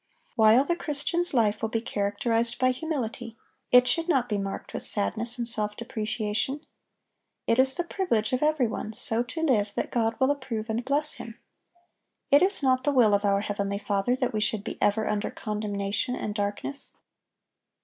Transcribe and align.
(826) 0.31 0.35
While 0.37 0.65
the 0.65 0.83
Christian's 0.83 1.31
life 1.31 1.61
will 1.61 1.69
be 1.69 1.79
characterized 1.79 2.57
by 2.57 2.71
humility, 2.71 3.37
it 3.71 3.87
should 3.87 4.09
not 4.09 4.27
be 4.27 4.39
marked 4.39 4.73
with 4.73 4.81
sadness 4.81 5.37
and 5.37 5.47
self 5.47 5.77
depreciation. 5.77 6.61
It 7.45 7.59
is 7.59 7.75
the 7.75 7.83
privilege 7.83 8.33
of 8.33 8.41
every 8.41 8.65
one 8.65 8.93
so 8.93 9.21
to 9.21 9.41
live 9.43 9.75
that 9.75 9.91
God 9.91 10.19
will 10.19 10.31
approve 10.31 10.71
and 10.71 10.83
bless 10.83 11.13
him. 11.13 11.37
It 12.31 12.41
is 12.41 12.63
not 12.63 12.83
the 12.83 12.91
will 12.91 13.13
of 13.13 13.23
our 13.23 13.41
heavenly 13.41 13.77
Father 13.77 14.15
that 14.15 14.33
we 14.33 14.39
should 14.39 14.63
be 14.63 14.81
ever 14.81 15.07
under 15.07 15.29
condemnation 15.29 16.15
and 16.15 16.33
darkness. 16.33 16.95